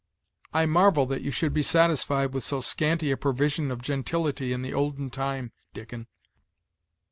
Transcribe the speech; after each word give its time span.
"I 0.51 0.65
marvel 0.65 1.05
that 1.05 1.21
you 1.21 1.29
should 1.29 1.53
be 1.53 1.61
satisfied 1.61 2.33
with 2.33 2.43
so 2.43 2.59
scanty 2.59 3.11
a 3.11 3.17
provision 3.17 3.69
of 3.69 3.83
gentility 3.83 4.51
in 4.51 4.63
the 4.63 4.73
olden 4.73 5.11
time, 5.11 5.51
Dickon. 5.75 6.07